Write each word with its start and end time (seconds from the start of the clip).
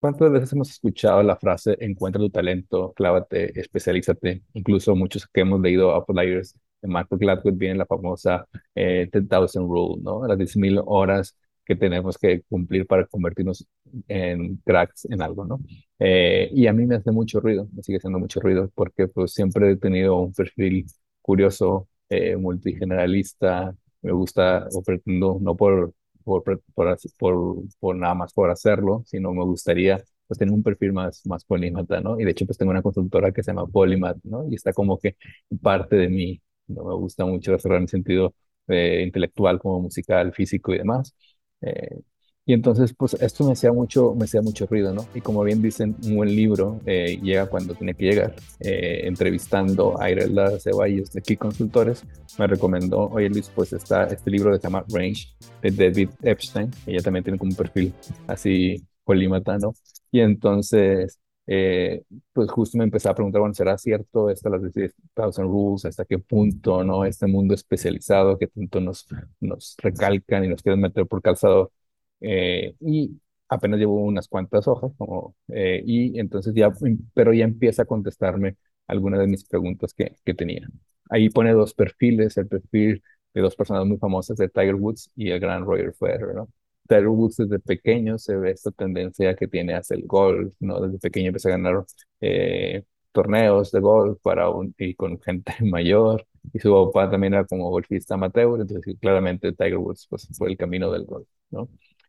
¿Cuántas 0.00 0.30
veces 0.30 0.52
hemos 0.52 0.70
escuchado 0.70 1.22
la 1.24 1.36
frase 1.36 1.76
encuentra 1.80 2.20
tu 2.20 2.30
talento, 2.30 2.92
clávate, 2.94 3.58
especialízate? 3.60 4.42
Incluso 4.54 4.94
muchos 4.94 5.26
que 5.26 5.40
hemos 5.40 5.60
leído 5.60 5.90
Outliers 5.90 6.54
de 6.80 6.88
Michael 6.88 7.18
Gladwell 7.18 7.56
viene 7.56 7.74
la 7.76 7.86
famosa 7.86 8.46
eh, 8.76 9.08
10,000 9.12 9.66
Rule, 9.68 10.00
¿no? 10.02 10.24
Las 10.26 10.38
10.000 10.38 10.80
horas 10.86 11.36
que 11.64 11.74
tenemos 11.74 12.16
que 12.16 12.42
cumplir 12.48 12.86
para 12.86 13.06
convertirnos 13.06 13.66
en 14.06 14.56
cracks 14.64 15.04
en 15.06 15.20
algo, 15.20 15.44
¿no? 15.44 15.58
Eh, 15.98 16.48
y 16.52 16.68
a 16.68 16.72
mí 16.72 16.86
me 16.86 16.94
hace 16.96 17.10
mucho 17.10 17.40
ruido, 17.40 17.68
me 17.72 17.82
sigue 17.82 17.98
haciendo 17.98 18.20
mucho 18.20 18.38
ruido 18.40 18.70
porque 18.74 19.08
pues 19.08 19.32
siempre 19.32 19.72
he 19.72 19.76
tenido 19.76 20.16
un 20.20 20.32
perfil 20.32 20.86
curioso, 21.20 21.88
eh, 22.08 22.36
multigeneralista, 22.36 23.74
me 24.02 24.12
gusta 24.12 24.68
o 24.72 24.82
pretendo, 24.82 25.38
no 25.40 25.56
por 25.56 25.92
por, 26.28 26.62
por, 26.74 26.98
por, 27.18 27.56
por, 27.80 27.96
nada 27.96 28.14
más 28.14 28.32
por 28.32 28.50
hacerlo, 28.50 29.02
sino 29.06 29.32
me 29.32 29.44
gustaría 29.44 30.02
pues 30.26 30.38
tener 30.38 30.54
un 30.54 30.62
perfil 30.62 30.92
más, 30.92 31.24
más 31.26 31.44
polímata, 31.44 32.00
¿no? 32.00 32.20
Y 32.20 32.24
de 32.24 32.30
hecho 32.32 32.46
pues 32.46 32.58
tengo 32.58 32.70
una 32.70 32.82
consultora 32.82 33.32
que 33.32 33.42
se 33.42 33.50
llama 33.52 33.66
Polymath, 33.66 34.18
¿no? 34.24 34.46
Y 34.50 34.54
está 34.54 34.72
como 34.72 34.98
que 34.98 35.16
parte 35.62 35.96
de 35.96 36.08
mí, 36.08 36.40
¿no? 36.68 36.84
Me 36.84 36.94
gusta 36.94 37.24
mucho 37.24 37.54
hacerlo 37.54 37.78
en 37.78 37.88
sentido 37.88 38.34
eh, 38.68 39.02
intelectual 39.06 39.58
como 39.58 39.80
musical, 39.80 40.32
físico 40.34 40.74
y 40.74 40.78
demás. 40.78 41.14
Eh, 41.62 42.00
y 42.48 42.54
entonces, 42.54 42.94
pues 42.96 43.12
esto 43.12 43.44
me 43.44 43.52
hacía 43.52 43.74
mucho, 43.74 44.14
me 44.14 44.24
hacía 44.24 44.40
mucho 44.40 44.64
ruido, 44.64 44.94
¿no? 44.94 45.06
Y 45.14 45.20
como 45.20 45.44
bien 45.44 45.60
dicen, 45.60 45.94
un 46.02 46.16
buen 46.16 46.34
libro 46.34 46.80
eh, 46.86 47.20
llega 47.22 47.44
cuando 47.44 47.74
tiene 47.74 47.92
que 47.94 48.06
llegar. 48.06 48.34
Eh, 48.60 49.02
entrevistando 49.06 50.00
a 50.00 50.10
Irelda 50.10 50.58
Ceballos 50.58 51.12
de 51.12 51.20
Key 51.20 51.36
Consultores, 51.36 52.04
me 52.38 52.46
recomendó, 52.46 53.00
oye 53.10 53.28
Luis, 53.28 53.52
pues 53.54 53.74
está 53.74 54.04
este 54.04 54.30
libro 54.30 54.50
que 54.50 54.56
se 54.56 54.62
llama 54.62 54.82
Range, 54.88 55.26
de 55.60 55.70
David 55.70 56.08
Epstein. 56.22 56.70
Ella 56.86 57.02
también 57.02 57.22
tiene 57.22 57.38
como 57.38 57.50
un 57.50 57.56
perfil 57.56 57.92
así 58.26 58.82
polímata, 59.04 59.58
¿no? 59.58 59.74
Y 60.10 60.20
entonces, 60.20 61.20
eh, 61.46 62.02
pues 62.32 62.50
justo 62.50 62.78
me 62.78 62.84
empecé 62.84 63.10
a 63.10 63.14
preguntar, 63.14 63.40
bueno, 63.40 63.52
¿será 63.52 63.76
cierto 63.76 64.30
esto, 64.30 64.48
las 64.48 64.62
10,000 64.62 64.90
rules, 65.36 65.84
hasta 65.84 66.06
qué 66.06 66.18
punto, 66.18 66.82
¿no? 66.82 67.04
Este 67.04 67.26
mundo 67.26 67.52
especializado 67.52 68.38
que 68.38 68.46
tanto 68.46 68.80
nos, 68.80 69.06
nos 69.38 69.76
recalcan 69.82 70.46
y 70.46 70.48
nos 70.48 70.62
quieren 70.62 70.80
meter 70.80 71.06
por 71.06 71.20
calzado 71.20 71.72
eh, 72.20 72.74
y 72.80 73.20
apenas 73.48 73.78
llevo 73.80 73.96
unas 74.04 74.28
cuantas 74.28 74.66
hojas, 74.68 74.92
como, 74.96 75.34
eh, 75.48 75.82
y 75.84 76.18
entonces 76.18 76.54
ya, 76.54 76.72
pero 77.14 77.32
ya 77.32 77.44
empieza 77.44 77.82
a 77.82 77.84
contestarme 77.86 78.56
algunas 78.86 79.20
de 79.20 79.26
mis 79.26 79.44
preguntas 79.44 79.94
que, 79.94 80.16
que 80.24 80.34
tenía. 80.34 80.68
Ahí 81.10 81.30
pone 81.30 81.52
dos 81.52 81.74
perfiles, 81.74 82.36
el 82.36 82.48
perfil 82.48 83.02
de 83.34 83.40
dos 83.40 83.56
personas 83.56 83.86
muy 83.86 83.98
famosas, 83.98 84.36
de 84.36 84.48
Tiger 84.48 84.74
Woods 84.74 85.10
y 85.16 85.30
el 85.30 85.40
gran 85.40 85.64
Roger 85.64 85.94
Federer, 85.94 86.34
¿no? 86.34 86.48
Tiger 86.88 87.08
Woods 87.08 87.36
desde 87.36 87.58
pequeño 87.58 88.18
se 88.18 88.36
ve 88.36 88.50
esta 88.52 88.70
tendencia 88.70 89.34
que 89.36 89.46
tiene 89.48 89.74
hacia 89.74 89.94
el 89.96 90.06
golf, 90.06 90.54
¿no? 90.60 90.80
Desde 90.80 90.98
pequeño 90.98 91.28
empezó 91.28 91.48
a 91.48 91.52
ganar 91.52 91.84
eh, 92.20 92.84
torneos 93.12 93.70
de 93.72 93.80
golf 93.80 94.18
para 94.22 94.48
un, 94.50 94.74
y 94.78 94.94
con 94.94 95.20
gente 95.20 95.52
mayor, 95.64 96.26
y 96.52 96.58
su 96.58 96.70
papá 96.72 97.10
también 97.10 97.34
era 97.34 97.44
como 97.46 97.70
golfista 97.70 98.14
amateur, 98.14 98.60
entonces 98.60 98.96
claramente 99.00 99.52
Tiger 99.52 99.76
Woods 99.78 100.06
pues, 100.08 100.28
fue 100.36 100.50
el 100.50 100.56
camino 100.56 100.90
del 100.92 101.04
golf, 101.04 101.28
¿no? 101.50 101.68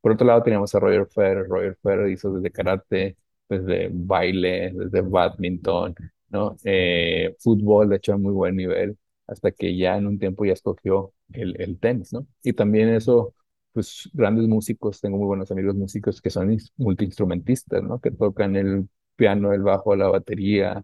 Por 0.00 0.12
otro 0.12 0.26
lado, 0.26 0.42
teníamos 0.42 0.74
a 0.74 0.80
Roger 0.80 1.06
Federer. 1.06 1.46
Roger 1.48 1.76
Federer 1.82 2.10
hizo 2.10 2.32
desde 2.32 2.50
karate, 2.50 3.16
desde 3.48 3.90
baile, 3.92 4.72
desde 4.74 5.02
badminton, 5.02 5.94
¿no? 6.30 6.56
Eh, 6.64 7.36
fútbol, 7.38 7.88
de 7.90 7.96
hecho, 7.96 8.14
a 8.14 8.16
muy 8.18 8.32
buen 8.32 8.56
nivel, 8.56 8.98
hasta 9.26 9.50
que 9.52 9.76
ya 9.76 9.96
en 9.96 10.06
un 10.06 10.18
tiempo 10.18 10.44
ya 10.44 10.52
escogió 10.54 11.12
el, 11.32 11.78
tenis, 11.80 12.12
¿no? 12.12 12.26
Y 12.42 12.52
también 12.54 12.88
eso, 12.90 13.34
pues 13.72 14.08
grandes 14.12 14.46
músicos, 14.48 15.00
tengo 15.00 15.18
muy 15.18 15.26
buenos 15.26 15.50
amigos 15.50 15.74
músicos 15.74 16.20
que 16.22 16.30
son 16.30 16.56
multiinstrumentistas, 16.76 17.82
¿no? 17.82 18.00
Que 18.00 18.10
tocan 18.10 18.56
el 18.56 18.88
piano, 19.16 19.52
el 19.52 19.62
bajo, 19.62 19.94
la 19.96 20.08
batería, 20.08 20.82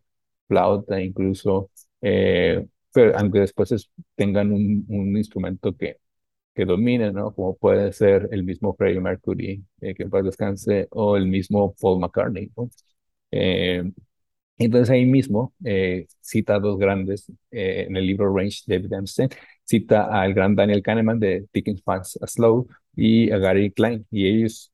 flauta, 0.48 1.00
incluso, 1.00 1.70
eh, 2.02 2.66
pero 2.92 3.16
aunque 3.18 3.40
después 3.40 3.90
tengan 4.14 4.52
un 4.52 5.16
instrumento 5.16 5.76
que 5.76 5.98
que 6.56 6.64
dominen, 6.64 7.14
¿no? 7.14 7.34
Como 7.34 7.56
puede 7.56 7.92
ser 7.92 8.28
el 8.32 8.44
mismo 8.44 8.74
Freddie 8.74 9.00
Mercury, 9.00 9.64
eh, 9.82 9.94
que 9.94 10.04
en 10.04 10.10
paz 10.10 10.24
descanse, 10.24 10.88
o 10.90 11.16
el 11.16 11.26
mismo 11.26 11.74
Paul 11.80 12.00
McCartney, 12.00 12.50
¿no? 12.56 12.70
Eh, 13.30 13.84
entonces 14.58 14.90
ahí 14.90 15.04
mismo 15.04 15.52
eh, 15.64 16.06
cita 16.20 16.56
a 16.56 16.60
dos 16.60 16.78
grandes 16.78 17.30
en 17.50 17.96
el 17.96 18.06
libro 18.06 18.34
Range, 18.34 18.62
David 18.66 18.92
Epstein, 18.94 19.28
cita 19.64 20.06
al 20.06 20.32
gran 20.34 20.54
Daniel 20.56 20.82
Kahneman 20.82 21.20
de 21.20 21.46
Thinking 21.52 21.78
Fast 21.84 22.16
Slow 22.26 22.66
y 22.94 23.30
a 23.30 23.38
Gary 23.38 23.70
Klein. 23.72 24.06
Y 24.10 24.26
ellos, 24.26 24.72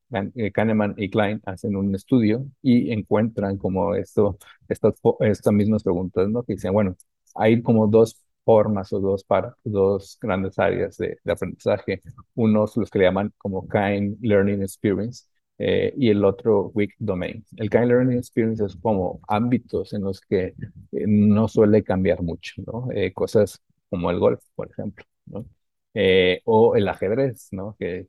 Kahneman 0.54 0.94
y 0.96 1.10
Klein, 1.10 1.40
hacen 1.46 1.74
un 1.76 1.94
estudio 1.94 2.46
y 2.62 2.92
encuentran 2.92 3.58
como 3.58 3.94
esto, 3.96 4.38
estas, 4.68 4.94
estas 5.20 5.52
mismas 5.52 5.82
preguntas, 5.82 6.28
¿no? 6.28 6.44
Que 6.44 6.54
dicen, 6.54 6.72
bueno, 6.72 6.96
hay 7.34 7.60
como 7.62 7.86
dos 7.88 8.22
formas 8.44 8.92
o 8.92 9.00
dos, 9.00 9.24
para, 9.24 9.56
dos 9.64 10.18
grandes 10.20 10.58
áreas 10.58 10.96
de, 10.96 11.18
aprendizaje. 11.26 12.00
Unos 12.34 12.76
los 12.76 12.90
que 12.90 12.98
le 12.98 13.04
llaman 13.06 13.32
como 13.38 13.68
Kind 13.68 14.18
Learning 14.22 14.62
Experience 14.62 15.24
eh, 15.58 15.92
y 15.96 16.10
el 16.10 16.24
otro 16.24 16.70
Weak 16.74 16.94
Domain. 16.98 17.44
El 17.56 17.70
Kind 17.70 17.86
Learning 17.86 18.18
Experience 18.18 18.64
es 18.64 18.76
como 18.76 19.20
ámbitos 19.28 19.92
en 19.92 20.02
los 20.02 20.20
que 20.20 20.54
eh, 20.92 21.04
no 21.06 21.48
suele 21.48 21.82
cambiar 21.84 22.22
mucho, 22.22 22.54
¿no? 22.66 22.88
Eh, 22.92 23.12
cosas 23.12 23.60
como 23.88 24.10
el 24.10 24.18
golf, 24.18 24.40
por 24.54 24.70
ejemplo, 24.70 25.04
¿no? 25.26 25.46
o 26.44 26.74
el 26.74 26.88
ajedrez, 26.88 27.48
¿no? 27.52 27.76
Que, 27.78 28.06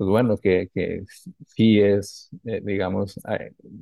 pues 0.00 0.08
bueno, 0.08 0.38
que, 0.38 0.70
que 0.74 1.04
sí 1.48 1.78
es, 1.78 2.30
eh, 2.44 2.62
digamos, 2.64 3.20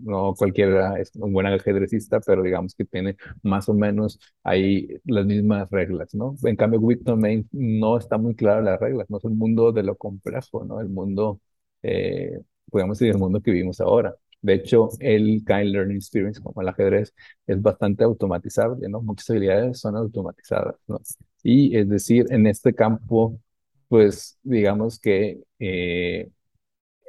no 0.05 0.35
cualquiera 0.35 0.99
es 0.99 1.13
un 1.15 1.33
buen 1.33 1.47
ajedrecista, 1.47 2.19
pero 2.21 2.43
digamos 2.43 2.75
que 2.75 2.85
tiene 2.85 3.17
más 3.45 3.69
o 3.69 3.75
menos 3.75 4.19
ahí 4.43 4.89
las 5.05 5.27
mismas 5.27 5.71
reglas, 5.71 6.13
¿no? 6.17 6.35
En 6.43 6.57
cambio, 6.57 6.81
Weak 6.81 7.03
Domain 7.03 7.49
no 7.53 7.97
está 7.99 8.19
muy 8.19 8.35
clara 8.35 8.63
las 8.63 8.81
reglas, 8.81 9.09
no 9.09 9.19
es 9.19 9.25
el 9.27 9.31
mundo 9.31 9.71
de 9.71 9.85
lo 9.85 9.97
complejo, 9.97 10.65
¿no? 10.65 10.81
El 10.81 10.89
mundo, 10.89 11.41
eh, 11.83 12.41
podemos 12.69 12.99
decir, 12.99 13.13
el 13.15 13.19
mundo 13.21 13.41
que 13.41 13.53
vivimos 13.53 13.81
ahora. 13.81 14.13
De 14.43 14.55
hecho, 14.55 14.89
el 14.99 15.45
Kind 15.47 15.67
Learning 15.73 15.97
Experience, 15.99 16.41
como 16.43 16.63
el 16.63 16.69
ajedrez, 16.69 17.15
es 17.47 17.63
bastante 17.63 18.03
automatizable, 18.03 18.89
¿no? 18.89 19.03
Muchas 19.03 19.31
habilidades 19.31 19.79
son 19.79 19.95
automatizadas, 19.97 20.75
¿no? 20.89 21.01
Y 21.45 21.77
es 21.77 21.89
decir, 21.89 22.27
en 22.31 22.47
este 22.49 22.75
campo 22.75 23.39
pues 23.89 24.39
digamos 24.43 24.99
que 25.01 25.43
eh, 25.59 26.31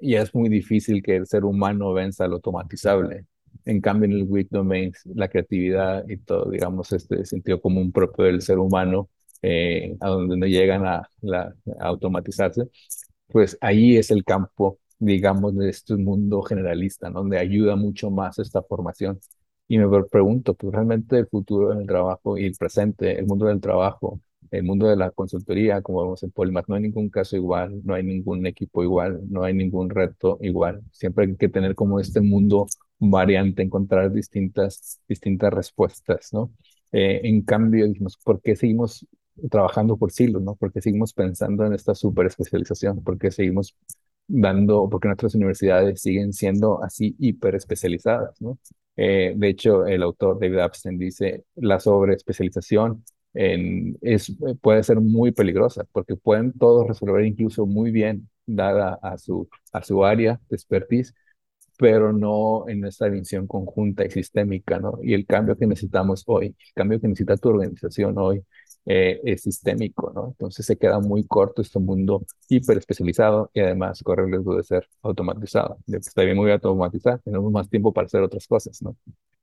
ya 0.02 0.22
es 0.22 0.34
muy 0.36 0.50
difícil 0.50 1.04
que 1.04 1.16
el 1.18 1.28
ser 1.28 1.46
humano 1.46 1.94
venza 1.94 2.28
lo 2.28 2.36
automatizable. 2.36 3.26
En 3.66 3.82
cambio, 3.82 4.06
en 4.06 4.14
el 4.14 4.24
weak 4.24 4.48
domain, 4.50 4.94
la 5.06 5.28
creatividad 5.30 6.08
y 6.08 6.18
todo, 6.18 6.50
digamos, 6.50 6.92
este 6.94 7.26
sentido 7.26 7.62
común 7.62 7.92
propio 7.92 8.26
del 8.26 8.42
ser 8.42 8.60
humano, 8.60 9.10
eh, 9.42 9.96
a 10.02 10.10
donde 10.10 10.38
no 10.38 10.46
llegan 10.48 10.86
a, 10.86 11.10
automatizarse, 11.80 12.70
pues 13.28 13.58
ahí 13.62 13.98
es 13.98 14.12
el 14.12 14.24
campo, 14.24 14.80
digamos, 15.00 15.56
de 15.56 15.70
este 15.70 15.96
mundo 15.96 16.42
generalista, 16.42 17.10
donde 17.10 17.38
ayuda 17.40 17.76
mucho 17.76 18.10
más 18.12 18.40
esta 18.40 18.62
formación. 18.64 19.20
Y 19.68 19.78
me 19.78 19.88
pregunto, 20.06 20.56
pues 20.56 20.74
realmente 20.74 21.18
el 21.18 21.28
futuro 21.28 21.72
en 21.74 21.82
el 21.82 21.88
trabajo 21.88 22.38
y 22.38 22.46
el 22.46 22.56
presente, 22.58 23.20
el 23.20 23.28
mundo 23.28 23.46
del 23.48 23.62
trabajo, 23.62 24.20
el 24.52 24.64
mundo 24.64 24.88
de 24.88 24.96
la 24.96 25.12
consultoría, 25.12 25.82
como 25.82 26.04
vemos 26.04 26.24
en 26.24 26.32
Polymath, 26.32 26.68
no 26.68 26.76
hay 26.76 26.82
ningún 26.82 27.10
caso 27.10 27.36
igual, 27.36 27.82
no 27.84 27.94
hay 27.94 28.04
ningún 28.04 28.46
equipo 28.48 28.84
igual, 28.84 29.22
no 29.30 29.44
hay 29.44 29.54
ningún 29.54 29.90
reto 29.90 30.38
igual. 30.42 30.82
Siempre 30.92 31.26
hay 31.26 31.36
que 31.36 31.50
tener 31.50 31.76
como 31.76 32.00
este 32.00 32.22
mundo 32.22 32.68
variante, 33.00 33.64
encontrar 33.64 34.12
distintas, 34.12 35.00
distintas 35.08 35.54
respuestas, 35.54 36.34
¿no? 36.34 36.52
Eh, 36.92 37.22
en 37.24 37.42
cambio, 37.44 37.88
dijimos, 37.88 38.18
¿por 38.24 38.42
qué 38.42 38.56
seguimos 38.56 39.06
trabajando 39.50 39.98
por 39.98 40.12
silos, 40.12 40.42
¿no? 40.42 40.56
¿Por 40.56 40.72
qué 40.72 40.82
seguimos 40.82 41.14
pensando 41.14 41.66
en 41.66 41.74
esta 41.74 41.96
super 41.96 42.26
especialización? 42.26 43.04
¿Por 43.04 43.18
qué 43.18 43.32
seguimos 43.32 43.76
dando, 44.28 44.88
porque 44.90 45.08
nuestras 45.08 45.36
universidades 45.36 46.02
siguen 46.02 46.34
siendo 46.34 46.84
así 46.84 47.16
hiper 47.20 47.56
especializadas, 47.56 48.40
¿no? 48.42 48.60
Eh, 48.96 49.34
de 49.36 49.50
hecho, 49.50 49.86
el 49.88 50.04
autor 50.04 50.40
David 50.40 50.60
Epstein 50.60 50.98
dice, 50.98 51.46
la 51.56 51.80
sobreespecialización 51.80 53.04
es, 53.34 54.36
puede 54.62 54.84
ser 54.84 55.00
muy 55.00 55.32
peligrosa 55.32 55.86
porque 55.92 56.16
pueden 56.16 56.54
todos 56.54 56.88
resolver 56.88 57.26
incluso 57.26 57.66
muy 57.66 57.92
bien 57.92 58.30
dada 58.46 59.00
a 59.02 59.18
su, 59.18 59.48
a 59.72 59.84
su 59.84 60.04
área 60.04 60.40
de 60.50 60.56
expertise, 60.56 61.14
pero 61.78 62.12
no 62.14 62.68
en 62.68 62.86
esta 62.86 63.08
visión 63.08 63.48
conjunta 63.48 64.06
y 64.06 64.10
sistémica, 64.12 64.80
¿no? 64.80 65.00
Y 65.02 65.14
el 65.14 65.26
cambio 65.26 65.58
que 65.58 65.66
necesitamos 65.68 66.24
hoy, 66.28 66.48
el 66.48 66.74
cambio 66.76 67.00
que 67.00 67.08
necesita 67.08 67.38
tu 67.38 67.50
organización 67.50 68.18
hoy 68.18 68.44
eh, 68.86 69.22
es 69.24 69.44
sistémico, 69.44 70.12
¿no? 70.14 70.28
Entonces 70.30 70.66
se 70.66 70.78
queda 70.78 71.00
muy 71.00 71.26
corto 71.26 71.62
este 71.62 71.80
mundo 71.80 72.26
hiper 72.50 72.78
especializado 72.78 73.50
y 73.54 73.62
además 73.62 74.02
corre 74.04 74.24
el 74.26 74.32
riesgo 74.32 74.56
de 74.58 74.64
ser 74.64 74.88
automatizado. 75.04 75.78
Está 75.88 76.24
bien 76.24 76.38
muy 76.38 76.52
automatizado, 76.52 77.20
tenemos 77.24 77.52
más 77.52 77.70
tiempo 77.70 77.94
para 77.94 78.06
hacer 78.08 78.22
otras 78.24 78.48
cosas, 78.48 78.82
¿no? 78.82 78.96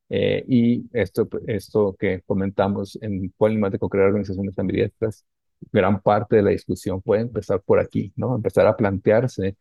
Eh, 0.09 0.45
y 0.49 0.85
esto, 0.93 1.29
esto 1.47 1.97
que 1.99 2.23
comentamos 2.27 2.99
en 3.03 3.31
Polimático, 3.37 3.89
crear 3.89 4.09
organizaciones 4.09 4.59
ambidiestras, 4.59 5.27
gran 5.73 6.01
parte 6.01 6.37
de 6.37 6.43
la 6.43 6.51
discusión 6.51 7.03
puede 7.03 7.23
empezar 7.23 7.61
por 7.63 7.81
aquí, 7.81 8.13
¿no? 8.17 8.37
Empezar 8.37 8.67
a 8.67 8.77
plantearse 8.77 9.57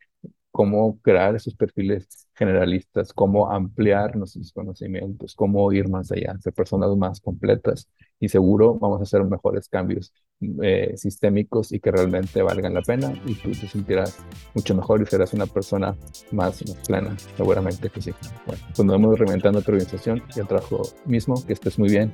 cómo 0.52 1.00
crear 1.02 1.36
esos 1.36 1.56
perfiles 1.56 2.25
generalistas, 2.36 3.14
cómo 3.14 3.52
ampliar 3.52 4.16
nuestros 4.16 4.52
conocimientos, 4.52 5.36
cómo 5.36 5.72
ir 5.72 5.90
más 5.90 6.12
allá, 6.12 6.36
ser 6.40 6.54
personas 6.54 6.96
más 6.98 7.22
completas 7.22 7.90
y 8.20 8.30
seguro 8.30 8.76
vamos 8.76 9.00
a 9.00 9.04
hacer 9.04 9.24
mejores 9.24 9.68
cambios 9.70 10.14
eh, 10.62 10.94
sistémicos 10.98 11.72
y 11.72 11.80
que 11.80 11.92
realmente 11.92 12.42
valgan 12.42 12.74
la 12.74 12.82
pena 12.82 13.14
y 13.26 13.36
tú 13.36 13.52
te 13.52 13.68
sentirás 13.68 14.18
mucho 14.54 14.76
mejor 14.76 15.02
y 15.02 15.06
serás 15.06 15.34
una 15.34 15.46
persona 15.46 15.96
más, 16.32 16.64
plena, 16.88 17.16
seguramente 17.38 17.90
que 17.90 18.02
sí. 18.02 18.12
Bueno, 18.46 18.62
pues 18.76 18.86
nos 18.86 18.96
vemos 18.96 19.18
reinventando 19.18 19.62
tu 19.62 19.72
organización 19.72 20.22
y 20.36 20.40
el 20.40 20.48
trabajo 20.48 20.84
mismo, 21.06 21.36
que 21.46 21.54
estés 21.54 21.80
muy 21.80 21.90
bien. 21.90 22.12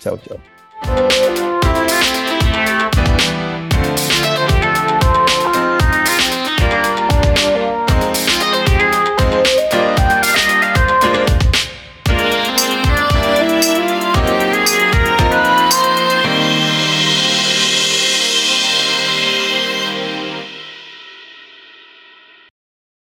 Chao, 0.00 0.18
chao. 0.18 1.23